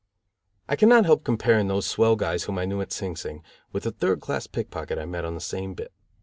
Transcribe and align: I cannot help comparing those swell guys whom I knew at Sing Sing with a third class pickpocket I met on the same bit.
I 0.67 0.75
cannot 0.75 1.05
help 1.05 1.23
comparing 1.23 1.67
those 1.67 1.85
swell 1.85 2.15
guys 2.15 2.45
whom 2.45 2.57
I 2.57 2.65
knew 2.65 2.81
at 2.81 2.91
Sing 2.91 3.15
Sing 3.15 3.43
with 3.71 3.85
a 3.85 3.91
third 3.91 4.19
class 4.19 4.47
pickpocket 4.47 4.97
I 4.97 5.05
met 5.05 5.25
on 5.25 5.35
the 5.35 5.39
same 5.41 5.75
bit. 5.75 5.93